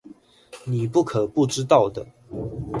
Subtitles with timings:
[0.65, 2.03] 你不可不知道的